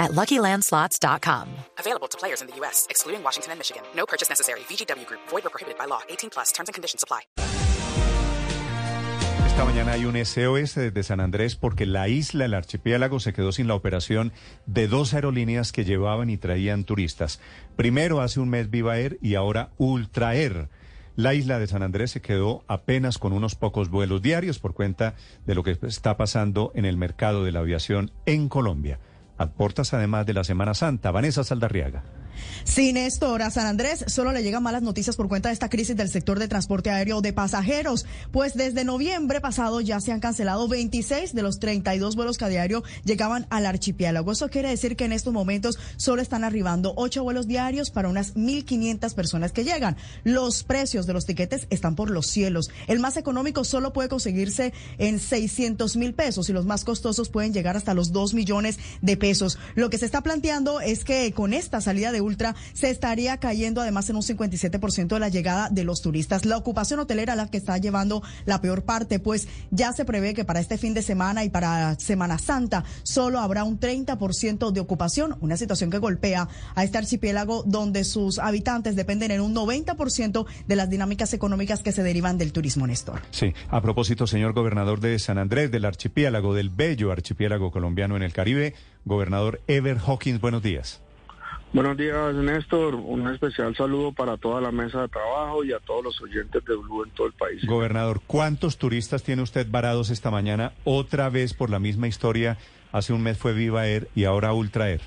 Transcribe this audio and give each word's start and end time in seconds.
at 0.00 0.12
LuckyLandSlots.com. 0.12 1.48
Available 1.78 2.08
to 2.08 2.18
players 2.18 2.40
in 2.40 2.48
the 2.48 2.56
U.S., 2.60 2.86
excluding 2.90 3.22
Washington 3.22 3.52
and 3.52 3.58
Michigan. 3.60 3.82
No 3.94 4.06
purchase 4.06 4.28
necessary. 4.28 4.60
VGW 4.60 5.06
Group. 5.06 5.20
Void 5.28 5.46
or 5.46 5.50
prohibited 5.50 5.78
by 5.78 5.86
law. 5.86 6.00
18 6.08 6.30
plus. 6.30 6.52
Terms 6.52 6.68
and 6.68 6.74
conditions 6.74 7.04
apply. 7.04 7.20
Esta 9.46 9.64
mañana 9.64 9.92
hay 9.92 10.06
un 10.06 10.16
SOS 10.16 10.76
desde 10.76 11.02
San 11.02 11.20
Andrés 11.20 11.54
porque 11.54 11.84
la 11.84 12.08
isla, 12.08 12.46
el 12.46 12.54
archipiélago, 12.54 13.20
se 13.20 13.34
quedó 13.34 13.52
sin 13.52 13.66
la 13.68 13.74
operación 13.74 14.32
de 14.64 14.88
dos 14.88 15.12
aerolíneas 15.12 15.72
que 15.72 15.84
llevaban 15.84 16.30
y 16.30 16.38
traían 16.38 16.84
turistas. 16.84 17.40
Primero 17.76 18.22
hace 18.22 18.40
un 18.40 18.48
mes 18.48 18.70
Viva 18.70 18.96
Air 18.96 19.18
y 19.20 19.34
ahora 19.34 19.70
Ultra 19.76 20.34
Air. 20.34 20.70
La 21.16 21.34
isla 21.34 21.58
de 21.58 21.66
San 21.66 21.82
Andrés 21.82 22.12
se 22.12 22.22
quedó 22.22 22.64
apenas 22.68 23.18
con 23.18 23.34
unos 23.34 23.54
pocos 23.54 23.90
vuelos 23.90 24.22
diarios 24.22 24.60
por 24.60 24.72
cuenta 24.72 25.14
de 25.44 25.54
lo 25.54 25.62
que 25.62 25.76
está 25.82 26.16
pasando 26.16 26.72
en 26.74 26.86
el 26.86 26.96
mercado 26.96 27.44
de 27.44 27.52
la 27.52 27.58
aviación 27.58 28.12
en 28.24 28.48
Colombia. 28.48 28.98
Aportas 29.40 29.94
además 29.94 30.26
de 30.26 30.34
la 30.34 30.44
Semana 30.44 30.74
Santa. 30.74 31.10
Vanessa 31.10 31.42
Saldarriaga. 31.42 32.02
Sí, 32.64 32.92
Néstor, 32.92 33.42
a 33.42 33.50
San 33.50 33.66
Andrés 33.66 34.04
solo 34.06 34.32
le 34.32 34.42
llegan 34.42 34.62
malas 34.62 34.82
noticias 34.82 35.16
por 35.16 35.28
cuenta 35.28 35.48
de 35.48 35.54
esta 35.54 35.68
crisis 35.68 35.96
del 35.96 36.08
sector 36.08 36.38
de 36.38 36.48
transporte 36.48 36.90
aéreo 36.90 37.20
de 37.20 37.32
pasajeros, 37.32 38.06
pues 38.30 38.54
desde 38.54 38.84
noviembre 38.84 39.40
pasado 39.40 39.80
ya 39.80 40.00
se 40.00 40.12
han 40.12 40.20
cancelado 40.20 40.68
26 40.68 41.34
de 41.34 41.42
los 41.42 41.58
32 41.58 42.16
vuelos 42.16 42.38
que 42.38 42.44
a 42.44 42.48
diario 42.48 42.82
llegaban 43.04 43.46
al 43.50 43.66
archipiélago. 43.66 44.32
Eso 44.32 44.48
quiere 44.48 44.68
decir 44.68 44.96
que 44.96 45.04
en 45.04 45.12
estos 45.12 45.32
momentos 45.32 45.78
solo 45.96 46.22
están 46.22 46.44
arribando 46.44 46.94
8 46.96 47.22
vuelos 47.22 47.46
diarios 47.46 47.90
para 47.90 48.08
unas 48.08 48.34
1.500 48.34 49.14
personas 49.14 49.52
que 49.52 49.64
llegan. 49.64 49.96
Los 50.24 50.62
precios 50.62 51.06
de 51.06 51.12
los 51.12 51.26
tiquetes 51.26 51.66
están 51.70 51.94
por 51.94 52.10
los 52.10 52.26
cielos. 52.26 52.70
El 52.86 53.00
más 53.00 53.16
económico 53.16 53.64
solo 53.64 53.92
puede 53.92 54.08
conseguirse 54.08 54.72
en 54.98 55.18
600 55.18 55.96
mil 55.96 56.14
pesos 56.14 56.48
y 56.48 56.52
los 56.52 56.66
más 56.66 56.84
costosos 56.84 57.28
pueden 57.28 57.52
llegar 57.52 57.76
hasta 57.76 57.94
los 57.94 58.12
2 58.12 58.34
millones 58.34 58.78
de 59.00 59.16
pesos. 59.16 59.58
Lo 59.74 59.90
que 59.90 59.98
se 59.98 60.06
está 60.06 60.22
planteando 60.22 60.80
es 60.80 61.04
que 61.04 61.32
con 61.32 61.52
esta 61.52 61.80
salida 61.80 62.12
de 62.12 62.20
Ultra 62.30 62.54
se 62.72 62.90
estaría 62.90 63.36
cayendo 63.38 63.80
además 63.80 64.08
en 64.08 64.16
un 64.16 64.22
57% 64.22 65.08
de 65.08 65.20
la 65.20 65.28
llegada 65.28 65.68
de 65.68 65.84
los 65.84 66.00
turistas. 66.00 66.44
La 66.44 66.56
ocupación 66.56 67.00
hotelera 67.00 67.34
la 67.34 67.48
que 67.48 67.58
está 67.58 67.76
llevando 67.78 68.22
la 68.46 68.60
peor 68.60 68.84
parte, 68.84 69.18
pues 69.18 69.48
ya 69.70 69.92
se 69.92 70.04
prevé 70.04 70.32
que 70.32 70.44
para 70.44 70.60
este 70.60 70.78
fin 70.78 70.94
de 70.94 71.02
semana 71.02 71.44
y 71.44 71.50
para 71.50 71.98
Semana 71.98 72.38
Santa 72.38 72.84
solo 73.02 73.40
habrá 73.40 73.64
un 73.64 73.80
30% 73.80 74.70
de 74.70 74.80
ocupación, 74.80 75.36
una 75.40 75.56
situación 75.56 75.90
que 75.90 75.98
golpea 75.98 76.48
a 76.74 76.84
este 76.84 76.98
archipiélago 76.98 77.64
donde 77.64 78.04
sus 78.04 78.38
habitantes 78.38 78.96
dependen 78.96 79.32
en 79.32 79.40
un 79.40 79.54
90% 79.54 80.46
de 80.66 80.76
las 80.76 80.88
dinámicas 80.88 81.34
económicas 81.34 81.82
que 81.82 81.92
se 81.92 82.02
derivan 82.02 82.38
del 82.38 82.52
turismo, 82.52 82.86
Néstor. 82.86 83.20
Sí, 83.30 83.52
a 83.68 83.80
propósito, 83.82 84.26
señor 84.26 84.52
gobernador 84.52 85.00
de 85.00 85.18
San 85.18 85.38
Andrés, 85.38 85.70
del 85.70 85.84
archipiélago, 85.84 86.54
del 86.54 86.70
bello 86.70 87.10
archipiélago 87.10 87.72
colombiano 87.72 88.16
en 88.16 88.22
el 88.22 88.32
Caribe, 88.32 88.74
gobernador 89.04 89.60
Ever 89.66 89.98
Hawkins, 89.98 90.40
buenos 90.40 90.62
días. 90.62 91.00
Buenos 91.72 91.96
días, 91.96 92.34
Néstor. 92.34 92.96
Un 92.96 93.28
especial 93.28 93.76
saludo 93.76 94.10
para 94.10 94.36
toda 94.36 94.60
la 94.60 94.72
mesa 94.72 95.02
de 95.02 95.08
trabajo 95.08 95.62
y 95.62 95.72
a 95.72 95.78
todos 95.78 96.02
los 96.02 96.20
oyentes 96.20 96.64
de 96.64 96.74
Blue 96.74 97.04
en 97.04 97.10
todo 97.10 97.28
el 97.28 97.32
país. 97.32 97.64
Gobernador, 97.64 98.20
¿cuántos 98.26 98.76
turistas 98.76 99.22
tiene 99.22 99.42
usted 99.42 99.68
varados 99.70 100.10
esta 100.10 100.32
mañana? 100.32 100.72
Otra 100.82 101.30
vez 101.30 101.54
por 101.54 101.70
la 101.70 101.78
misma 101.78 102.08
historia. 102.08 102.58
Hace 102.90 103.12
un 103.12 103.22
mes 103.22 103.38
fue 103.38 103.52
Viva 103.52 103.86
Air 103.86 104.08
y 104.16 104.24
ahora 104.24 104.52
Ultra 104.52 104.90
Air. 104.90 105.00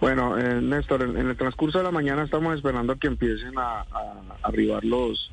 Bueno, 0.00 0.36
eh, 0.36 0.60
Néstor, 0.60 1.02
en, 1.02 1.16
el 1.16 1.36
transcurso 1.36 1.78
de 1.78 1.84
la 1.84 1.92
mañana 1.92 2.24
estamos 2.24 2.56
esperando 2.56 2.96
que 2.96 3.06
empiecen 3.06 3.56
a, 3.56 3.84
arribar 4.42 4.84
los, 4.84 5.30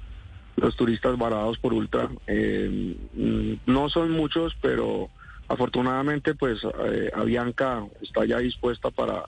los 0.58 0.76
turistas 0.76 1.18
varados 1.18 1.58
por 1.58 1.74
Ultra. 1.74 2.08
Eh, 2.28 2.96
mm, 3.16 3.72
no 3.72 3.90
son 3.90 4.12
muchos, 4.12 4.56
pero 4.62 5.10
afortunadamente 5.48 6.36
pues 6.36 6.60
eh, 6.86 7.12
Avianca 7.16 7.84
está 8.02 8.26
ya 8.26 8.38
dispuesta 8.38 8.92
para 8.92 9.26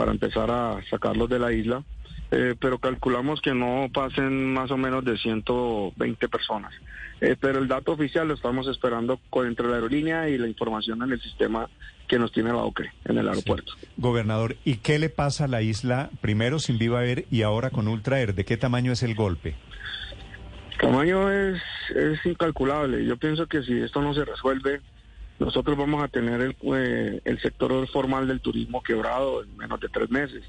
para 0.00 0.12
empezar 0.12 0.50
a 0.50 0.80
sacarlos 0.88 1.28
de 1.28 1.38
la 1.38 1.52
isla, 1.52 1.84
eh, 2.30 2.54
pero 2.58 2.78
calculamos 2.78 3.42
que 3.42 3.52
no 3.52 3.90
pasen 3.92 4.50
más 4.50 4.70
o 4.70 4.78
menos 4.78 5.04
de 5.04 5.18
120 5.18 6.26
personas. 6.30 6.72
Eh, 7.20 7.36
pero 7.38 7.58
el 7.58 7.68
dato 7.68 7.92
oficial 7.92 8.26
lo 8.26 8.32
estamos 8.32 8.66
esperando 8.66 9.20
con, 9.28 9.46
entre 9.46 9.68
la 9.68 9.74
aerolínea 9.74 10.26
y 10.30 10.38
la 10.38 10.48
información 10.48 11.02
en 11.02 11.12
el 11.12 11.20
sistema 11.20 11.68
que 12.08 12.18
nos 12.18 12.32
tiene 12.32 12.48
la 12.48 12.62
OCRE 12.62 12.90
en 13.04 13.18
el 13.18 13.28
aeropuerto. 13.28 13.74
Gobernador, 13.98 14.56
¿y 14.64 14.76
qué 14.76 14.98
le 14.98 15.10
pasa 15.10 15.44
a 15.44 15.48
la 15.48 15.60
isla 15.60 16.08
primero 16.22 16.60
sin 16.60 16.78
Viva 16.78 17.04
Air 17.04 17.26
y 17.30 17.42
ahora 17.42 17.68
con 17.68 17.86
Ultra 17.86 18.20
Air? 18.20 18.34
¿De 18.34 18.46
qué 18.46 18.56
tamaño 18.56 18.92
es 18.92 19.02
el 19.02 19.14
golpe? 19.14 19.54
El 20.70 20.78
tamaño 20.78 21.30
es, 21.30 21.60
es 21.94 22.24
incalculable. 22.24 23.04
Yo 23.04 23.18
pienso 23.18 23.46
que 23.46 23.62
si 23.62 23.78
esto 23.82 24.00
no 24.00 24.14
se 24.14 24.24
resuelve, 24.24 24.80
nosotros 25.40 25.76
vamos 25.76 26.02
a 26.04 26.08
tener 26.08 26.40
el, 26.40 26.56
eh, 26.76 27.20
el 27.24 27.40
sector 27.40 27.88
formal 27.88 28.28
del 28.28 28.40
turismo 28.40 28.82
quebrado 28.82 29.42
en 29.42 29.56
menos 29.56 29.80
de 29.80 29.88
tres 29.88 30.10
meses. 30.10 30.44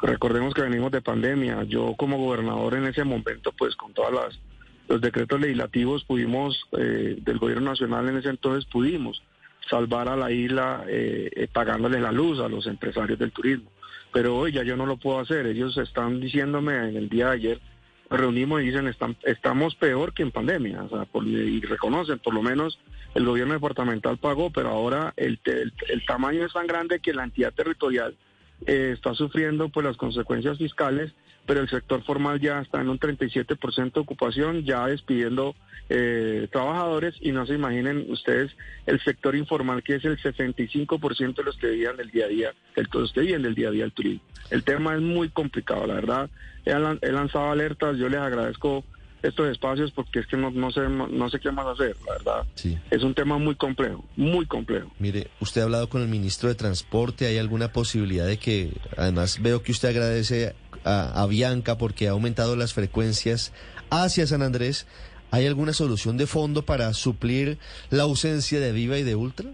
Recordemos 0.00 0.52
que 0.52 0.62
venimos 0.62 0.90
de 0.90 1.00
pandemia. 1.00 1.62
Yo 1.62 1.94
como 1.96 2.18
gobernador 2.18 2.74
en 2.74 2.86
ese 2.86 3.04
momento, 3.04 3.52
pues 3.56 3.76
con 3.76 3.92
todas 3.92 4.12
las 4.12 4.40
los 4.88 5.00
decretos 5.00 5.40
legislativos 5.40 6.04
pudimos, 6.04 6.60
eh, 6.72 7.16
del 7.20 7.38
gobierno 7.38 7.70
nacional 7.70 8.08
en 8.08 8.18
ese 8.18 8.28
entonces 8.28 8.64
pudimos 8.66 9.22
salvar 9.70 10.08
a 10.08 10.16
la 10.16 10.30
isla 10.30 10.84
eh, 10.88 11.30
eh, 11.34 11.48
pagándole 11.50 12.00
la 12.00 12.12
luz 12.12 12.40
a 12.40 12.48
los 12.48 12.66
empresarios 12.66 13.18
del 13.18 13.32
turismo. 13.32 13.70
Pero 14.12 14.36
hoy 14.36 14.52
ya 14.52 14.62
yo 14.64 14.76
no 14.76 14.84
lo 14.84 14.96
puedo 14.96 15.20
hacer. 15.20 15.46
Ellos 15.46 15.78
están 15.78 16.20
diciéndome 16.20 16.76
en 16.76 16.96
el 16.96 17.08
día 17.08 17.28
de 17.28 17.32
ayer 17.32 17.60
reunimos 18.10 18.60
y 18.60 18.66
dicen 18.66 18.88
están, 18.88 19.16
estamos 19.22 19.74
peor 19.74 20.12
que 20.12 20.22
en 20.22 20.30
pandemia, 20.30 20.82
o 20.82 20.88
sea, 20.90 21.06
y 21.24 21.60
reconocen, 21.62 22.18
por 22.18 22.34
lo 22.34 22.42
menos 22.42 22.78
el 23.14 23.26
gobierno 23.26 23.54
departamental 23.54 24.18
pagó, 24.18 24.50
pero 24.50 24.70
ahora 24.70 25.12
el, 25.16 25.38
el, 25.44 26.06
tamaño 26.06 26.46
es 26.46 26.52
tan 26.52 26.66
grande 26.66 27.00
que 27.00 27.12
la 27.12 27.24
entidad 27.24 27.52
territorial 27.52 28.16
eh, 28.66 28.92
está 28.94 29.14
sufriendo 29.14 29.68
pues 29.68 29.84
las 29.84 29.96
consecuencias 29.96 30.58
fiscales 30.58 31.12
pero 31.46 31.60
el 31.60 31.68
sector 31.68 32.02
formal 32.04 32.40
ya 32.40 32.60
está 32.60 32.80
en 32.80 32.88
un 32.88 32.98
37% 32.98 33.92
de 33.92 34.00
ocupación, 34.00 34.64
ya 34.64 34.86
despidiendo 34.86 35.54
eh, 35.88 36.48
trabajadores 36.52 37.14
y 37.20 37.32
no 37.32 37.46
se 37.46 37.54
imaginen 37.54 38.06
ustedes 38.08 38.52
el 38.86 39.00
sector 39.00 39.34
informal 39.34 39.82
que 39.82 39.96
es 39.96 40.04
el 40.04 40.18
65% 40.18 41.34
de 41.34 41.42
los 41.42 41.56
que 41.56 41.68
vivían 41.68 41.96
del 41.96 42.10
día 42.10 42.26
a 42.26 42.28
día, 42.28 42.54
de 42.76 42.86
los 42.92 43.12
que 43.12 43.22
viven 43.22 43.42
del 43.42 43.54
día 43.54 43.68
a 43.68 43.72
día 43.72 43.84
el 43.84 43.92
turismo. 43.92 44.22
El 44.50 44.62
tema 44.62 44.94
es 44.94 45.00
muy 45.00 45.28
complicado, 45.30 45.86
la 45.86 45.94
verdad. 45.94 46.30
He, 46.64 46.72
lanzado 47.10 47.50
alertas, 47.50 47.96
yo 47.96 48.08
les 48.08 48.20
agradezco 48.20 48.84
estos 49.22 49.48
espacios 49.48 49.92
porque 49.92 50.20
es 50.20 50.26
que 50.26 50.36
no, 50.36 50.50
no, 50.50 50.70
sé, 50.70 50.80
no 50.88 51.30
sé 51.30 51.38
qué 51.38 51.50
más 51.50 51.66
hacer, 51.66 51.96
la 52.06 52.12
verdad. 52.12 52.46
Sí. 52.54 52.78
Es 52.90 53.02
un 53.02 53.14
tema 53.14 53.38
muy 53.38 53.54
complejo, 53.54 54.04
muy 54.16 54.46
complejo. 54.46 54.90
Mire, 54.98 55.28
usted 55.40 55.60
ha 55.60 55.64
hablado 55.64 55.88
con 55.88 56.02
el 56.02 56.08
ministro 56.08 56.48
de 56.48 56.54
Transporte, 56.54 57.26
¿hay 57.26 57.38
alguna 57.38 57.72
posibilidad 57.72 58.26
de 58.26 58.38
que, 58.38 58.72
además 58.96 59.40
veo 59.40 59.62
que 59.62 59.72
usted 59.72 59.88
agradece 59.90 60.54
a, 60.84 61.26
Bianca 61.28 61.78
porque 61.78 62.08
ha 62.08 62.12
aumentado 62.12 62.56
las 62.56 62.74
frecuencias 62.74 63.52
hacia 63.90 64.26
San 64.26 64.42
Andrés. 64.42 64.86
¿Hay 65.30 65.46
alguna 65.46 65.72
solución 65.72 66.16
de 66.16 66.26
fondo 66.26 66.62
para 66.62 66.92
suplir 66.92 67.58
la 67.90 68.02
ausencia 68.02 68.60
de 68.60 68.72
Viva 68.72 68.98
y 68.98 69.02
de 69.02 69.14
Ultra? 69.14 69.50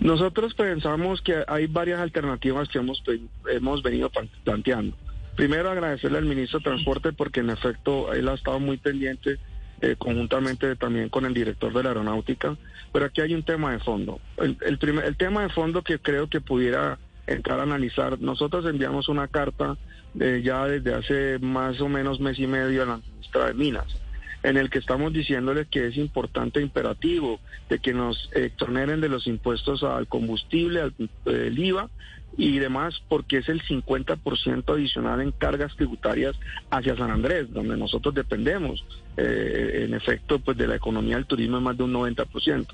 Nosotros 0.00 0.54
pensamos 0.54 1.20
que 1.20 1.44
hay 1.48 1.66
varias 1.66 2.00
alternativas 2.00 2.68
que 2.68 2.78
hemos, 2.78 3.02
hemos 3.50 3.82
venido 3.82 4.10
planteando. 4.44 4.96
Primero, 5.36 5.70
agradecerle 5.70 6.18
al 6.18 6.26
ministro 6.26 6.58
de 6.58 6.64
Transporte 6.64 7.12
porque 7.12 7.40
en 7.40 7.50
efecto 7.50 8.12
él 8.12 8.28
ha 8.28 8.34
estado 8.34 8.60
muy 8.60 8.76
pendiente 8.76 9.38
eh, 9.80 9.96
conjuntamente 9.98 10.76
también 10.76 11.08
con 11.08 11.24
el 11.24 11.34
director 11.34 11.72
de 11.72 11.82
la 11.82 11.88
aeronáutica, 11.88 12.56
pero 12.92 13.06
aquí 13.06 13.20
hay 13.20 13.34
un 13.34 13.42
tema 13.42 13.72
de 13.72 13.80
fondo. 13.80 14.20
El, 14.36 14.78
tema 15.16 15.42
de 15.42 15.48
fondo 15.48 15.82
que 15.82 15.98
creo 15.98 16.28
que 16.28 16.40
pudiera 16.40 16.98
entrar 17.26 17.58
a 17.58 17.64
analizar. 17.64 18.20
Nosotros 18.20 18.64
enviamos 18.66 19.08
una 19.08 19.26
carta 19.26 19.76
de, 20.14 20.42
ya 20.42 20.66
desde 20.66 20.94
hace 20.94 21.38
más 21.40 21.80
o 21.80 21.88
menos 21.88 22.20
mes 22.20 22.38
y 22.38 22.46
medio 22.46 22.82
a 22.82 22.86
la 22.86 22.96
ministra 22.98 23.46
de 23.46 23.54
Minas, 23.54 23.86
en 24.42 24.56
el 24.56 24.70
que 24.70 24.78
estamos 24.78 25.12
diciéndole 25.12 25.66
que 25.66 25.86
es 25.86 25.96
importante 25.96 26.60
e 26.60 26.62
imperativo 26.62 27.40
de 27.68 27.78
que 27.78 27.92
nos 27.92 28.30
exoneren 28.34 29.00
de 29.00 29.08
los 29.08 29.26
impuestos 29.26 29.82
al 29.82 30.06
combustible, 30.08 30.80
al 30.80 31.58
IVA 31.58 31.88
y 32.36 32.58
demás, 32.58 33.02
porque 33.08 33.38
es 33.38 33.48
el 33.48 33.62
50% 33.62 34.72
adicional 34.72 35.20
en 35.20 35.32
cargas 35.32 35.76
tributarias 35.76 36.34
hacia 36.70 36.96
San 36.96 37.10
Andrés, 37.10 37.52
donde 37.52 37.76
nosotros 37.76 38.14
dependemos, 38.14 38.84
eh, 39.16 39.84
en 39.84 39.94
efecto, 39.94 40.38
pues 40.38 40.56
de 40.56 40.66
la 40.66 40.76
economía 40.76 41.16
del 41.16 41.26
turismo 41.26 41.58
es 41.58 41.62
más 41.62 41.76
de 41.76 41.84
un 41.84 41.92
90%. 41.92 42.66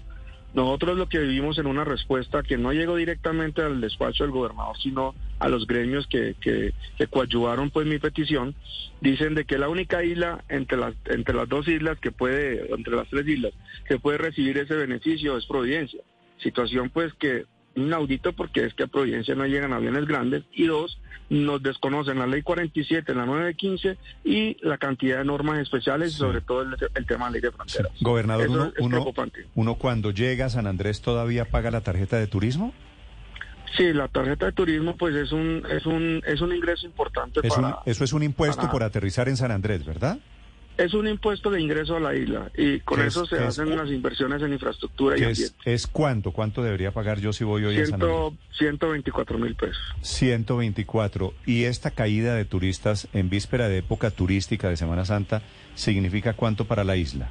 Nosotros 0.55 0.97
lo 0.97 1.09
que 1.09 1.19
vivimos 1.19 1.59
en 1.59 1.67
una 1.67 1.85
respuesta 1.85 2.43
que 2.43 2.57
no 2.57 2.73
llegó 2.73 2.97
directamente 2.97 3.63
al 3.63 3.81
despacho 3.81 4.25
del 4.25 4.33
gobernador, 4.33 4.77
sino 4.79 5.15
a 5.39 5.49
los 5.49 5.67
gremios 5.67 6.07
que, 6.07 6.35
que, 6.41 6.73
que 6.97 7.07
coadyuvaron 7.07 7.71
pues 7.71 7.87
mi 7.87 7.99
petición, 7.99 8.55
dicen 9.01 9.35
de 9.35 9.45
que 9.45 9.59
la 9.59 9.69
única 9.69 10.03
isla 10.03 10.43
entre 10.49 10.79
las, 10.79 10.95
entre 11.07 11.35
las 11.35 11.49
dos 11.49 11.69
islas 11.69 11.99
que 12.01 12.13
puede, 12.13 12.73
entre 12.75 12.97
las 12.97 13.09
tres 13.09 13.27
islas, 13.29 13.53
que 13.87 13.99
puede 13.99 14.19
recibir 14.19 14.57
ese 14.59 14.75
beneficio 14.75 15.37
es 15.37 15.47
Providencia. 15.47 16.01
Situación 16.39 16.91
pues 16.91 17.13
que 17.15 17.45
inaudito 17.87 18.33
porque 18.33 18.65
es 18.65 18.75
que 18.75 18.85
a 18.85 18.87
Providencia 18.87 19.35
no 19.35 19.47
llegan 19.47 19.73
aviones 19.73 20.07
grandes 20.07 20.45
y 20.53 20.67
dos, 20.67 21.01
nos 21.31 21.63
desconocen 21.63 22.19
la 22.19 22.27
ley 22.27 22.43
47, 22.43 23.15
la 23.15 23.27
915 23.27 23.99
y 24.25 24.57
la 24.67 24.79
cantidad 24.79 25.19
de 25.19 25.25
normas 25.25 25.59
especiales, 25.59 26.13
Sí. 26.13 26.19
sobre 26.19 26.41
todo 26.41 26.63
el, 26.63 26.77
el 26.95 27.07
tema 27.07 27.27
de 27.27 27.33
ley 27.33 27.41
de 27.43 27.51
fronteras. 27.53 27.93
Gobernador, 28.01 28.45
Eso 28.47 28.53
uno, 28.55 28.65
es 28.67 28.73
uno, 28.79 28.91
preocupante. 28.91 29.47
uno 29.55 29.75
cuando 29.75 30.11
llega 30.11 30.47
a 30.47 30.51
San 30.51 30.67
Andrés 30.67 31.03
todavía 31.03 31.45
paga 31.45 31.71
la 31.71 31.83
tarjeta 31.83 32.19
de 32.19 32.27
turismo. 32.27 32.73
Sí, 33.77 33.93
la 33.93 34.09
tarjeta 34.09 34.47
de 34.47 34.53
turismo 34.53 34.97
pues 34.97 35.15
es 35.15 35.31
un 35.31 35.63
es 35.71 35.85
un 35.85 36.23
es 36.27 36.41
un 36.41 36.55
ingreso 36.55 36.87
importante 36.87 37.41
Es 37.43 37.55
un- 37.57 37.63
para 37.65 37.79
eso 37.85 38.03
es 38.03 38.13
un 38.15 38.23
impuesto 38.23 38.63
para- 38.63 38.73
por 38.73 38.83
aterrizar 38.83 39.29
en 39.29 39.37
San 39.37 39.51
Andrés, 39.51 39.85
¿verdad? 39.85 40.19
Es 40.79 40.95
un 40.95 41.07
impuesto 41.09 41.51
de 41.51 41.61
ingreso 41.61 41.97
a 41.97 42.01
la 42.01 42.15
isla 42.15 42.51
y 42.57 42.81
con 42.81 43.01
Es- 43.01 43.09
eso 43.09 43.27
se 43.27 43.37
hacen 43.39 43.77
las 43.77 43.89
inversiones 43.91 44.41
en 44.43 44.53
infraestructura 44.55 45.19
y 45.19 45.23
es, 45.23 45.27
ambiente. 45.29 45.57
es 45.75 45.87
cuánto, 45.87 46.31
cuánto 46.33 46.63
debería 46.63 46.93
pagar 46.93 47.21
yo 47.21 47.33
si 47.33 47.45
voy 47.45 47.65
hoy 47.65 47.77
a 47.79 47.85
San 47.85 47.95
Andrés. 47.95 48.11
Ciento, 48.11 48.37
124 48.59 49.39
mil 49.39 49.55
pesos. 49.55 49.77
124. 50.03 51.35
Y 51.47 51.65
esta 51.65 51.91
caída 51.91 52.35
de 52.35 52.45
turistas 52.45 53.09
en 53.13 53.29
víspera 53.29 53.69
de 53.69 53.79
época 53.79 54.11
turística 54.11 54.69
de 54.69 54.77
Semana 54.77 55.05
Santa 55.05 55.43
significa 55.75 56.33
cuánto 56.35 56.65
para 56.65 56.85
la 56.85 56.97
isla. 56.97 57.31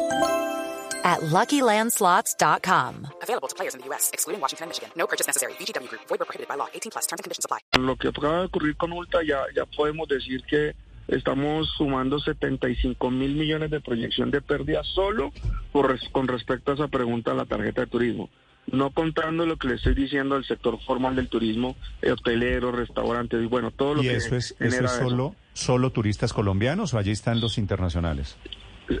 at 1.03 1.21
LuckyLandSlots.com. 1.21 3.07
Available 3.23 3.47
to 3.47 3.55
players 3.55 3.73
in 3.75 3.81
the 3.81 3.87
U.S., 3.87 4.09
excluding 4.13 4.39
Washington 4.41 4.65
and 4.65 4.69
Michigan. 4.69 4.89
No 4.95 5.07
purchase 5.07 5.27
necessary. 5.27 5.53
VGW 5.59 5.89
Group. 5.89 6.01
Void 6.07 6.19
prohibited 6.19 6.47
by 6.47 6.55
law. 6.55 6.67
18 6.73 6.91
plus. 6.91 7.07
Terms 7.07 7.19
and 7.19 7.23
conditions 7.23 7.45
apply. 7.45 7.59
lo 7.79 7.95
que 7.95 8.09
acaba 8.09 8.39
de 8.41 8.45
ocurrir 8.45 8.77
con 8.77 8.91
Ulta 8.93 9.23
ya, 9.23 9.43
ya 9.55 9.65
podemos 9.65 10.07
decir 10.07 10.43
que 10.43 10.75
estamos 11.07 11.69
sumando 11.77 12.19
75 12.19 13.09
mil 13.11 13.35
millones 13.35 13.71
de 13.71 13.81
proyección 13.81 14.31
de 14.31 14.41
pérdida 14.41 14.81
solo 14.83 15.31
por 15.71 15.97
con 16.11 16.27
respecto 16.27 16.71
a 16.71 16.75
esa 16.75 16.87
pregunta 16.87 17.31
a 17.31 17.33
la 17.33 17.45
tarjeta 17.45 17.81
de 17.81 17.87
turismo. 17.87 18.29
No 18.67 18.91
contando 18.91 19.45
lo 19.45 19.57
que 19.57 19.67
le 19.67 19.75
estoy 19.75 19.95
diciendo 19.95 20.35
al 20.35 20.45
sector 20.45 20.77
formal 20.85 21.15
del 21.15 21.27
turismo, 21.27 21.75
eh, 22.01 22.11
hoteleros, 22.11 22.73
restaurantes, 22.75 23.41
y 23.41 23.47
bueno, 23.47 23.71
todo 23.71 23.95
lo 23.95 24.03
¿Y 24.03 24.07
que 24.07 24.15
eso 24.15 24.35
es, 24.35 24.55
eso 24.59 24.85
es 24.85 24.91
eso. 24.91 25.09
solo, 25.09 25.35
solo 25.53 25.89
turistas 25.91 26.31
colombianos 26.31 26.93
o 26.93 26.99
allí 26.99 27.11
están 27.11 27.41
los 27.41 27.57
internacionales? 27.57 28.37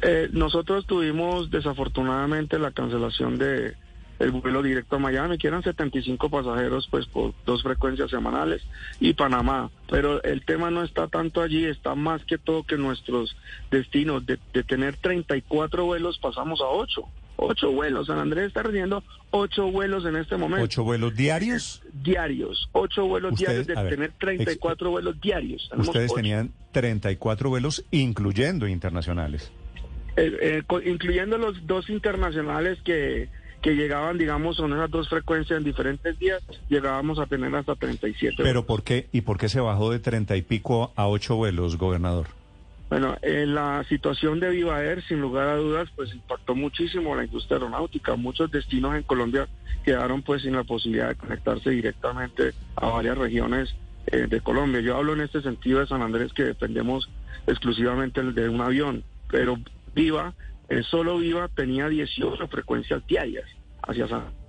Eh, 0.01 0.29
nosotros 0.31 0.85
tuvimos 0.85 1.49
desafortunadamente 1.51 2.59
la 2.59 2.71
cancelación 2.71 3.37
de 3.37 3.75
el 4.19 4.29
vuelo 4.31 4.61
directo 4.61 4.97
a 4.97 4.99
Miami, 4.99 5.39
que 5.39 5.47
eran 5.47 5.63
75 5.63 6.29
pasajeros 6.29 6.87
pues 6.91 7.07
por 7.07 7.33
dos 7.43 7.63
frecuencias 7.63 8.11
semanales 8.11 8.61
y 8.99 9.13
Panamá. 9.13 9.71
Pero 9.89 10.21
el 10.23 10.45
tema 10.45 10.69
no 10.69 10.83
está 10.83 11.07
tanto 11.07 11.41
allí, 11.41 11.65
está 11.65 11.95
más 11.95 12.23
que 12.25 12.37
todo 12.37 12.61
que 12.63 12.77
nuestros 12.77 13.35
destinos 13.71 14.23
de, 14.27 14.37
de 14.53 14.63
tener 14.63 14.95
34 14.97 15.85
vuelos 15.85 16.19
pasamos 16.19 16.61
a 16.61 16.65
8. 16.65 17.01
8 17.37 17.71
vuelos. 17.71 18.05
San 18.05 18.19
Andrés 18.19 18.49
está 18.49 18.61
recibiendo 18.61 19.03
8 19.31 19.71
vuelos 19.71 20.05
en 20.05 20.15
este 20.15 20.37
momento. 20.37 20.65
¿Ocho 20.65 20.83
vuelos 20.83 21.15
diarios? 21.15 21.81
Diarios. 21.91 22.69
8 22.73 23.07
vuelos 23.07 23.31
Ustedes- 23.31 23.65
diarios 23.65 23.67
de 23.67 23.83
ver, 23.83 23.89
tener 23.95 24.11
34 24.19 24.91
vuelos 24.91 25.19
diarios. 25.19 25.65
Tenemos 25.71 25.87
Ustedes 25.87 26.11
ocho. 26.11 26.17
tenían 26.17 26.51
34 26.73 27.49
vuelos, 27.49 27.83
incluyendo 27.89 28.67
internacionales. 28.67 29.51
Eh, 30.17 30.63
eh, 30.71 30.81
incluyendo 30.85 31.37
los 31.37 31.65
dos 31.65 31.89
internacionales 31.89 32.79
que, 32.83 33.29
que 33.61 33.75
llegaban, 33.75 34.17
digamos, 34.17 34.57
son 34.57 34.73
esas 34.73 34.89
dos 34.89 35.07
frecuencias 35.07 35.57
en 35.57 35.63
diferentes 35.63 36.17
días, 36.19 36.41
llegábamos 36.69 37.19
a 37.19 37.27
tener 37.27 37.53
hasta 37.55 37.75
37. 37.75 38.43
¿Pero 38.43 38.65
por 38.65 38.83
qué? 38.83 39.07
¿Y 39.11 39.21
por 39.21 39.37
qué 39.37 39.47
se 39.49 39.61
bajó 39.61 39.91
de 39.91 39.99
30 39.99 40.35
y 40.35 40.41
pico 40.41 40.91
a 40.95 41.07
8 41.07 41.35
vuelos, 41.35 41.77
gobernador? 41.77 42.27
Bueno, 42.89 43.15
en 43.21 43.55
la 43.55 43.85
situación 43.87 44.41
de 44.41 44.49
Viva 44.49 44.83
Air, 44.83 45.01
sin 45.07 45.21
lugar 45.21 45.47
a 45.47 45.55
dudas, 45.55 45.87
pues 45.95 46.13
impactó 46.13 46.55
muchísimo 46.55 47.15
la 47.15 47.23
industria 47.23 47.55
aeronáutica. 47.55 48.17
Muchos 48.17 48.51
destinos 48.51 48.95
en 48.95 49.03
Colombia 49.03 49.47
quedaron 49.85 50.21
pues 50.23 50.41
sin 50.41 50.57
la 50.57 50.65
posibilidad 50.65 51.07
de 51.07 51.15
conectarse 51.15 51.69
directamente 51.69 52.51
a 52.75 52.89
varias 52.89 53.17
regiones 53.17 53.73
eh, 54.07 54.27
de 54.27 54.41
Colombia. 54.41 54.81
Yo 54.81 54.97
hablo 54.97 55.13
en 55.13 55.21
este 55.21 55.41
sentido 55.41 55.79
de 55.79 55.87
San 55.87 56.01
Andrés 56.01 56.33
que 56.33 56.43
dependemos 56.43 57.09
exclusivamente 57.47 58.21
de 58.23 58.49
un 58.49 58.59
avión, 58.59 59.05
pero 59.29 59.57
Viva, 59.93 60.33
eh, 60.69 60.83
solo 60.83 61.17
Viva 61.17 61.47
tenía 61.49 61.87
18 61.89 62.47
frecuencias 62.47 63.05
diarias 63.07 63.45
hacia 63.83 64.07
San 64.07 64.41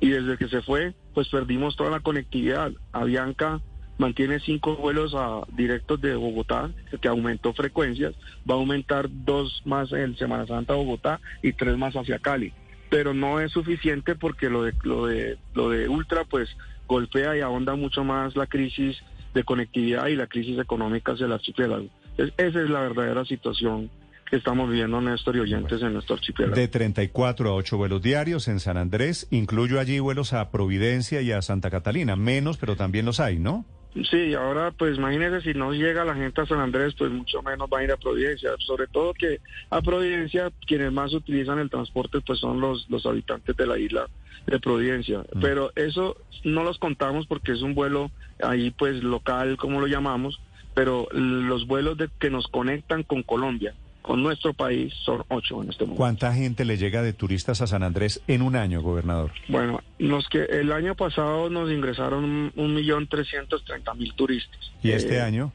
y 0.00 0.08
desde 0.10 0.36
que 0.36 0.48
se 0.48 0.62
fue, 0.62 0.94
pues 1.14 1.28
perdimos 1.28 1.76
toda 1.76 1.90
la 1.90 2.00
conectividad. 2.00 2.70
Avianca 2.92 3.60
mantiene 3.98 4.40
cinco 4.40 4.76
vuelos 4.76 5.14
a, 5.14 5.40
directos 5.56 6.00
de 6.02 6.14
Bogotá, 6.14 6.70
que 7.00 7.08
aumentó 7.08 7.54
frecuencias, 7.54 8.14
va 8.48 8.54
a 8.54 8.58
aumentar 8.58 9.08
dos 9.10 9.62
más 9.64 9.90
en 9.92 10.16
Semana 10.16 10.46
Santa 10.46 10.74
Bogotá 10.74 11.20
y 11.42 11.52
tres 11.54 11.78
más 11.78 11.94
hacia 11.94 12.18
Cali. 12.18 12.52
Pero 12.90 13.14
no 13.14 13.40
es 13.40 13.52
suficiente 13.52 14.14
porque 14.14 14.50
lo 14.50 14.64
de, 14.64 14.74
lo 14.82 15.06
de, 15.06 15.38
lo 15.54 15.70
de 15.70 15.88
Ultra 15.88 16.24
pues 16.24 16.48
golpea 16.86 17.36
y 17.36 17.40
ahonda 17.40 17.74
mucho 17.74 18.04
más 18.04 18.36
la 18.36 18.46
crisis 18.46 18.96
de 19.34 19.44
conectividad 19.44 20.06
y 20.08 20.16
la 20.16 20.26
crisis 20.26 20.58
económica 20.58 21.12
hacia 21.12 21.26
el 21.26 21.32
archipiélago. 21.32 21.86
Es- 22.16 22.32
esa 22.36 22.60
es 22.62 22.70
la 22.70 22.80
verdadera 22.80 23.24
situación 23.24 23.90
que 24.28 24.36
estamos 24.36 24.68
viviendo, 24.68 25.00
Néstor 25.00 25.36
y 25.36 25.40
oyentes, 25.40 25.80
en 25.82 25.92
nuestro 25.94 26.16
archipiélago. 26.16 26.56
De 26.56 26.68
34 26.68 27.48
a 27.48 27.54
8 27.54 27.76
vuelos 27.76 28.02
diarios 28.02 28.48
en 28.48 28.60
San 28.60 28.76
Andrés, 28.76 29.28
incluyo 29.30 29.80
allí 29.80 29.98
vuelos 30.00 30.32
a 30.32 30.50
Providencia 30.50 31.22
y 31.22 31.32
a 31.32 31.42
Santa 31.42 31.70
Catalina, 31.70 32.16
menos, 32.16 32.56
pero 32.56 32.76
también 32.76 33.06
los 33.06 33.20
hay, 33.20 33.38
¿no? 33.38 33.64
Sí, 34.10 34.34
ahora 34.34 34.72
pues 34.72 34.98
imagínense 34.98 35.40
si 35.40 35.58
no 35.58 35.72
llega 35.72 36.04
la 36.04 36.14
gente 36.14 36.42
a 36.42 36.46
San 36.46 36.60
Andrés, 36.60 36.94
pues 36.98 37.10
mucho 37.10 37.40
menos 37.42 37.68
va 37.72 37.78
a 37.78 37.84
ir 37.84 37.92
a 37.92 37.96
Providencia. 37.96 38.50
Sobre 38.58 38.86
todo 38.88 39.14
que 39.14 39.40
a 39.70 39.80
Providencia 39.80 40.52
quienes 40.66 40.92
más 40.92 41.14
utilizan 41.14 41.58
el 41.58 41.70
transporte 41.70 42.20
pues 42.20 42.38
son 42.40 42.60
los, 42.60 42.86
los 42.90 43.06
habitantes 43.06 43.56
de 43.56 43.66
la 43.66 43.78
isla 43.78 44.06
de 44.46 44.60
Providencia. 44.60 45.24
Pero 45.40 45.72
eso 45.76 46.16
no 46.44 46.62
los 46.62 46.78
contamos 46.78 47.26
porque 47.26 47.52
es 47.52 47.62
un 47.62 47.74
vuelo 47.74 48.10
ahí 48.42 48.70
pues 48.70 49.02
local, 49.02 49.56
como 49.56 49.80
lo 49.80 49.86
llamamos, 49.86 50.40
pero 50.74 51.08
los 51.12 51.66
vuelos 51.66 51.96
de, 51.96 52.10
que 52.20 52.28
nos 52.28 52.48
conectan 52.48 53.02
con 53.02 53.22
Colombia, 53.22 53.74
con 54.06 54.22
nuestro 54.22 54.54
país, 54.54 54.94
son 55.04 55.24
ocho 55.28 55.60
en 55.64 55.70
este 55.70 55.82
momento. 55.84 55.96
¿Cuánta 55.98 56.32
gente 56.32 56.64
le 56.64 56.76
llega 56.76 57.02
de 57.02 57.12
turistas 57.12 57.60
a 57.60 57.66
San 57.66 57.82
Andrés 57.82 58.22
en 58.28 58.40
un 58.42 58.54
año, 58.54 58.80
gobernador? 58.80 59.32
Bueno, 59.48 59.80
los 59.98 60.28
que 60.28 60.44
el 60.44 60.70
año 60.70 60.94
pasado 60.94 61.50
nos 61.50 61.68
ingresaron 61.72 62.52
un- 62.54 62.74
millón 62.74 63.08
trescientos 63.08 63.64
treinta 63.64 63.94
mil 63.94 64.12
turistas. 64.14 64.60
¿Y 64.80 64.92
este 64.92 65.16
Eh, 65.16 65.20
año? 65.22 65.52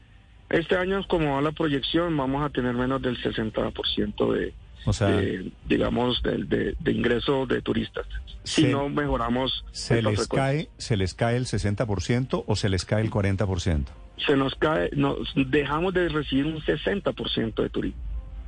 Este 0.50 0.76
año, 0.76 1.00
como 1.08 1.36
va 1.36 1.40
la 1.40 1.52
proyección, 1.52 2.14
vamos 2.14 2.44
a 2.44 2.50
tener 2.50 2.74
menos 2.74 3.00
del 3.00 3.16
60% 3.22 4.32
de, 4.34 4.52
O 4.84 4.92
sea, 4.92 5.08
de, 5.08 5.50
digamos, 5.66 6.22
de, 6.22 6.44
de- 6.44 6.76
de 6.78 6.92
ingreso 6.92 7.46
de 7.46 7.62
turistas. 7.62 8.04
Si 8.44 8.62
Se- 8.62 8.68
no 8.70 8.88
mejoramos 8.90 9.64
¿se 9.72 10.02
les, 10.02 10.28
cae, 10.28 10.68
¿se 10.76 10.98
les 10.98 11.14
cae 11.14 11.36
el 11.38 11.46
60% 11.46 12.44
o 12.46 12.54
se 12.56 12.68
les 12.68 12.84
cae 12.84 13.00
el 13.02 13.10
40%? 13.10 13.86
Se 14.26 14.36
nos 14.36 14.54
cae, 14.56 14.90
nos 14.94 15.16
dejamos 15.34 15.94
de 15.94 16.08
recibir 16.10 16.44
un 16.44 16.60
60% 16.60 17.62
de 17.62 17.70
turismo. 17.70 18.00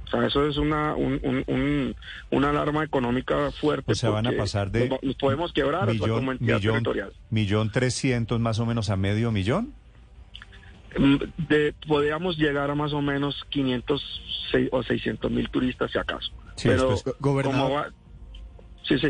O 0.06 0.10
sea, 0.10 0.26
eso 0.26 0.46
es 0.46 0.56
una 0.58 0.94
un, 0.94 1.18
un- 1.22 1.44
un- 1.46 1.96
una 2.30 2.50
alarma 2.50 2.84
económica 2.84 3.50
fuerte. 3.52 3.92
O 3.92 3.94
sea, 3.94 4.10
van 4.10 4.26
a 4.26 4.32
pasar 4.32 4.70
de 4.70 4.88
nos, 4.88 5.02
nos 5.02 5.16
podemos 5.16 5.52
quebrar 5.52 5.88
hasta 5.88 5.98
como 5.98 6.14
millón, 6.16 6.30
entidad 6.32 6.56
millón, 6.58 6.72
territorial. 6.74 7.12
millón 7.30 7.72
trescientos 7.72 8.38
más 8.40 8.58
o 8.58 8.66
menos 8.66 8.90
a 8.90 8.96
medio 8.96 9.32
millón. 9.32 9.72
Mm, 10.96 11.16
De, 11.48 11.74
podríamos 11.88 12.36
llegar 12.38 12.70
a 12.70 12.74
más 12.74 12.92
o 12.92 13.02
menos 13.02 13.44
500 13.50 14.02
seis- 14.52 14.68
o 14.70 14.82
600 14.82 15.30
mil 15.30 15.48
turistas, 15.50 15.90
si 15.90 15.98
acaso. 15.98 16.30
Sí, 16.56 16.68
Pero, 16.68 16.88
como 16.88 17.14
Gobernador. 17.20 17.72
va- 17.72 17.88
Sí, 18.86 18.98
sí. 18.98 19.08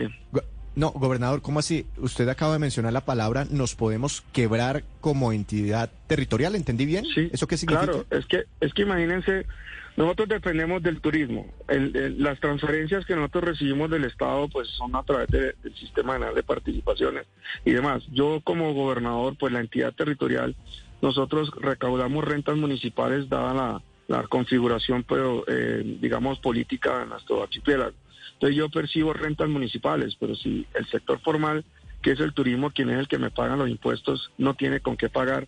No, 0.77 0.91
gobernador, 0.91 1.41
¿cómo 1.41 1.61
así? 1.61 1.87
Usted 1.99 2.29
acaba 2.29 2.55
de 2.55 2.59
mencionar 2.59 2.93
la 2.93 3.05
palabra 3.05 3.47
nos 3.49 3.75
podemos 3.77 4.23
quebrar 4.33 4.83
como 5.01 5.33
entidad 5.33 5.91
territorial, 6.09 6.57
¿entendí 6.57 6.85
bien? 6.85 7.05
Sí, 7.15 7.31
¿Eso 7.33 7.47
qué 7.47 7.57
significa? 7.57 7.87
Claro, 7.93 8.07
es 8.11 8.27
que, 8.27 8.45
es 8.61 8.75
que 8.75 8.83
imagínense, 8.83 9.47
nosotros 9.97 10.29
dependemos 10.29 10.83
del 10.83 11.01
turismo. 11.01 11.47
El- 11.69 11.95
el- 11.97 12.21
las 12.23 12.41
transferencias 12.41 13.07
que 13.07 13.15
nosotros 13.15 13.45
recibimos 13.45 13.89
del 13.89 14.05
Estado 14.05 14.49
pues 14.49 14.67
son 14.71 14.97
a 14.97 15.05
través 15.05 15.29
de- 15.29 15.55
del 15.63 15.75
Sistema 15.77 16.15
General 16.15 16.35
de 16.35 16.43
Participaciones 16.43 17.27
y 17.65 17.71
demás. 17.71 18.03
Yo 18.13 18.41
como 18.43 18.75
gobernador, 18.75 19.37
pues 19.39 19.53
la 19.53 19.61
entidad 19.61 19.93
territorial, 19.93 20.57
nosotros 21.03 21.51
recaudamos 21.61 22.25
rentas 22.25 22.57
municipales 22.57 23.29
dada 23.29 23.55
la, 23.55 23.83
la 24.09 24.23
configuración, 24.25 25.05
pero 25.05 25.45
eh, 25.47 25.83
digamos, 26.01 26.39
política 26.39 27.01
de 27.01 27.07
nuestro 27.07 27.43
archipiélago. 27.43 27.95
Entonces 28.35 28.57
yo 28.57 28.69
percibo 28.69 29.13
rentas 29.13 29.49
municipales, 29.49 30.17
pero 30.19 30.35
si 30.35 30.67
el 30.75 30.87
sector 30.87 31.21
formal, 31.21 31.65
que 32.03 32.13
es 32.13 32.21
el 32.21 32.35
turismo, 32.35 32.71
quien 32.71 32.91
es 32.91 32.99
el 32.99 33.09
que 33.09 33.19
me 33.19 33.31
paga 33.31 33.57
los 33.57 33.69
impuestos, 33.69 34.31
no 34.37 34.55
tiene 34.55 34.81
con 34.81 34.97
qué 34.97 35.09
pagar, 35.09 35.47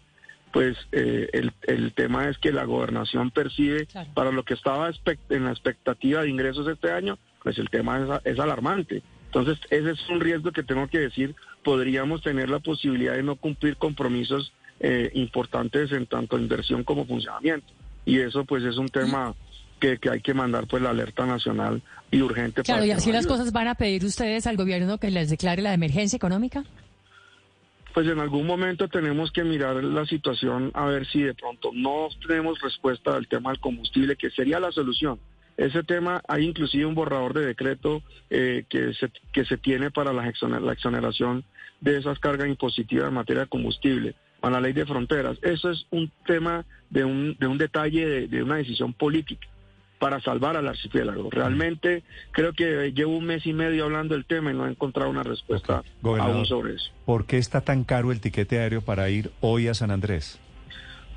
pues 0.52 0.76
eh, 0.92 1.28
el, 1.32 1.52
el, 1.62 1.92
tema 1.92 2.28
es 2.28 2.38
que 2.38 2.52
la 2.52 2.64
gobernación 2.64 3.30
percibe 3.30 3.86
para 4.14 4.32
lo 4.32 4.44
que 4.44 4.54
estaba 4.54 4.90
en 5.28 5.44
la 5.44 5.50
expectativa 5.50 6.22
de 6.22 6.30
ingresos 6.30 6.66
este 6.68 6.92
año, 6.92 7.18
pues 7.42 7.58
el 7.58 7.68
tema 7.68 8.20
es, 8.24 8.32
es 8.32 8.38
alarmante. 8.38 9.02
Entonces 9.26 9.58
ese 9.68 9.90
es 9.90 10.08
un 10.08 10.20
riesgo 10.20 10.52
que 10.52 10.62
tengo 10.62 10.88
que 10.88 11.00
decir, 11.00 11.34
podríamos 11.62 12.22
tener 12.22 12.48
la 12.48 12.60
posibilidad 12.60 13.14
de 13.14 13.22
no 13.22 13.36
cumplir 13.36 13.76
compromisos 13.76 14.52
eh, 14.80 15.10
importantes 15.14 15.92
en 15.92 16.06
tanto 16.06 16.38
inversión 16.38 16.84
como 16.84 17.04
funcionamiento. 17.06 17.66
Y 18.06 18.20
eso 18.20 18.46
pues 18.46 18.64
es 18.64 18.78
un 18.78 18.88
tema 18.88 19.34
que, 19.78 19.98
que, 19.98 20.08
hay 20.08 20.22
que 20.22 20.32
mandar 20.32 20.66
pues 20.66 20.82
la 20.82 20.90
alerta 20.90 21.26
nacional 21.26 21.82
y 22.10 22.22
urgente. 22.22 22.62
Claro, 22.62 22.86
y 22.86 22.92
así 22.92 23.12
las 23.12 23.26
cosas 23.26 23.52
van 23.52 23.68
a 23.68 23.74
pedir 23.74 24.04
ustedes 24.04 24.46
al 24.46 24.56
gobierno 24.56 24.96
que 24.96 25.10
les 25.10 25.28
declare 25.28 25.60
la 25.60 25.74
emergencia 25.74 26.16
económica. 26.16 26.64
Pues 27.92 28.06
en 28.08 28.20
algún 28.20 28.46
momento 28.46 28.88
tenemos 28.88 29.32
que 29.32 29.42
mirar 29.42 29.82
la 29.82 30.04
situación 30.06 30.70
a 30.74 30.84
ver 30.86 31.06
si 31.06 31.22
de 31.22 31.34
pronto 31.34 31.70
no 31.72 32.08
tenemos 32.26 32.60
respuesta 32.60 33.16
al 33.16 33.26
tema 33.26 33.50
del 33.50 33.60
combustible, 33.60 34.16
que 34.16 34.30
sería 34.30 34.60
la 34.60 34.70
solución. 34.70 35.18
Ese 35.56 35.82
tema, 35.82 36.22
hay 36.28 36.44
inclusive 36.44 36.84
un 36.84 36.94
borrador 36.94 37.32
de 37.32 37.46
decreto 37.46 38.02
eh, 38.28 38.64
que, 38.68 38.92
se, 38.92 39.10
que 39.32 39.46
se 39.46 39.56
tiene 39.56 39.90
para 39.90 40.12
la, 40.12 40.28
exoneración 40.28 41.44
de 41.80 41.96
esas 41.96 42.18
cargas 42.18 42.48
impositivas 42.48 43.08
en 43.08 43.14
materia 43.14 43.44
de 43.44 43.48
combustible, 43.48 44.14
para 44.40 44.54
la 44.54 44.60
ley 44.60 44.72
de 44.72 44.86
fronteras. 44.86 45.38
Eso 45.42 45.70
es 45.70 45.86
un 45.90 46.10
tema 46.26 46.64
de 46.90 47.04
un, 47.04 47.36
de 47.38 47.46
un 47.46 47.58
detalle 47.58 48.28
de 48.28 48.42
una 48.42 48.56
decisión 48.56 48.92
política 48.92 49.46
para 49.98 50.20
salvar 50.20 50.56
al 50.56 50.68
archipiélago. 50.68 51.30
Realmente 51.30 52.02
creo 52.32 52.52
que 52.52 52.92
llevo 52.92 53.16
un 53.16 53.24
mes 53.24 53.46
y 53.46 53.52
medio 53.52 53.84
hablando 53.84 54.14
del 54.14 54.24
tema 54.24 54.50
y 54.50 54.54
no 54.54 54.66
he 54.66 54.70
encontrado 54.70 55.10
una 55.10 55.22
respuesta 55.22 55.82
aún 56.02 56.46
sobre 56.46 56.74
eso. 56.74 56.90
¿Por 57.04 57.26
qué 57.26 57.38
está 57.38 57.62
tan 57.62 57.84
caro 57.84 58.12
el 58.12 58.20
tiquete 58.20 58.58
aéreo 58.58 58.82
para 58.82 59.08
ir 59.10 59.30
hoy 59.40 59.68
a 59.68 59.74
San 59.74 59.90
Andrés? 59.90 60.38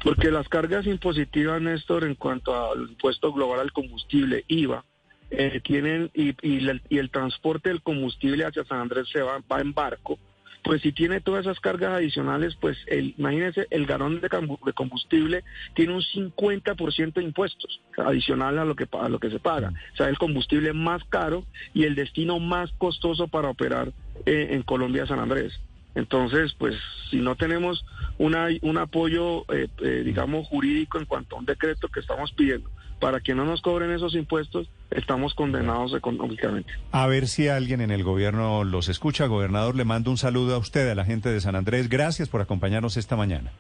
Porque 0.04 0.32
las 0.32 0.48
cargas 0.48 0.86
impositivas, 0.88 1.62
Néstor, 1.62 2.06
en 2.06 2.16
cuanto 2.16 2.72
al 2.72 2.90
impuesto 2.90 3.34
global 3.34 3.60
al 3.60 3.74
combustible, 3.74 4.46
IVA, 4.48 4.86
eh, 5.30 5.60
tienen 5.62 6.10
y, 6.14 6.34
y, 6.42 6.98
el 6.98 7.12
transporte 7.12 7.70
del 7.70 7.82
combustible 7.82 8.46
hacia 8.46 8.64
San 8.64 8.80
Andrés 8.80 9.08
se 9.12 9.22
va, 9.22 9.40
va 9.52 9.60
en 9.60 9.74
barco 9.74 10.18
pues 10.64 10.82
si 10.82 10.92
tiene 10.92 11.22
todas 11.22 11.46
esas 11.46 11.60
cargas 11.60 11.94
adicionales, 11.94 12.56
pues 12.60 12.78
el, 12.88 13.16
imagínense, 13.18 13.68
el 13.70 13.86
galón 13.86 14.22
de 14.22 14.30
combustible 14.74 15.44
tiene 15.74 15.94
un 15.94 16.02
50% 16.02 17.14
de 17.14 17.24
impuestos 17.24 17.82
adicional 17.98 18.60
a 18.60 18.66
lo 18.66 18.76
que 18.76 18.88
a 18.92 19.10
lo 19.10 19.20
que 19.20 19.30
se 19.30 19.40
paga. 19.40 19.74
O 19.94 19.96
sea, 19.96 20.10
el 20.10 20.18
combustible 20.18 20.74
más 20.74 21.04
caro 21.06 21.46
y 21.74 21.84
el 21.84 21.96
destino 21.96 22.40
más 22.40 22.72
costoso 22.78 23.28
para 23.28 23.50
operar 23.50 23.92
eh, 24.26 24.50
en 24.52 24.64
Colombia 24.64 25.06
San 25.06 25.20
Andrés. 25.20 25.60
Entonces, 25.96 26.54
pues 26.58 26.76
si 27.10 27.18
no 27.18 27.36
tenemos 27.36 27.84
una, 28.18 28.48
un 28.62 28.78
apoyo, 28.78 29.46
eh, 29.54 29.68
eh, 29.82 30.04
digamos, 30.06 30.48
jurídico 30.48 31.00
en 31.00 31.06
cuanto 31.06 31.36
a 31.36 31.40
un 31.40 31.46
decreto 31.46 31.88
que 31.88 32.00
estamos 32.00 32.32
pidiendo 32.34 32.70
para 33.00 33.22
que 33.22 33.34
no 33.34 33.46
nos 33.46 33.62
cobren 33.62 33.92
esos 33.92 34.14
impuestos, 34.16 34.70
estamos 34.92 35.34
condenados 35.34 35.94
económicamente. 35.94 36.72
A 36.92 37.08
ver 37.08 37.28
si 37.28 37.48
alguien 37.48 37.82
en 37.82 37.92
el 37.92 38.04
gobierno 38.04 38.64
los 38.64 38.90
escucha. 38.90 39.28
Gobernador, 39.28 39.76
le 39.76 39.86
mando 39.86 40.12
un 40.12 40.18
saludo 40.18 40.56
a 40.56 40.58
usted, 40.58 40.90
a 40.90 40.96
la 40.96 41.06
gente 41.06 41.30
de 41.30 41.42
San 41.42 41.56
Andrés. 41.56 41.90
Gracias 41.90 42.30
por 42.30 42.42
acompañarnos 42.42 42.98
esta 42.98 43.16
mañana. 43.16 43.52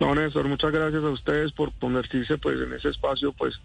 No, 0.00 0.14
Néstor, 0.14 0.48
muchas 0.48 0.72
gracias 0.72 1.02
a 1.02 1.10
ustedes 1.10 1.52
por 1.52 1.72
convertirse 1.74 2.36
pues 2.38 2.60
en 2.60 2.72
ese 2.72 2.88
espacio 2.88 3.32
pues 3.32 3.60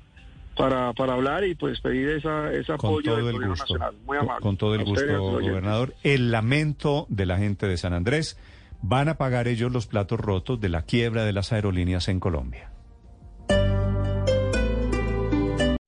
para, 0.55 0.93
para 0.93 1.13
hablar 1.13 1.43
y 1.43 1.55
pues 1.55 1.79
pedir 1.81 2.09
esa, 2.09 2.51
ese 2.53 2.73
apoyo 2.73 3.15
del 3.15 3.31
gobierno 3.33 3.55
nacional. 3.55 3.95
Muy 4.05 4.17
amable. 4.17 4.41
Con, 4.41 4.57
todo 4.57 4.75
el 4.75 4.83
gusto, 4.83 5.21
gobernador. 5.21 5.95
El 6.03 6.31
lamento 6.31 7.05
de 7.09 7.25
la 7.25 7.37
gente 7.37 7.67
de 7.67 7.77
San 7.77 7.93
Andrés. 7.93 8.37
Van 8.83 9.09
a 9.09 9.17
pagar 9.17 9.47
ellos 9.47 9.71
los 9.71 9.87
platos 9.87 10.19
rotos 10.19 10.61
de 10.61 10.69
la 10.69 10.83
quiebra 10.83 11.25
de 11.25 11.33
las 11.33 11.51
aerolíneas 11.51 12.07
en 12.09 12.19
Colombia. 12.19 12.69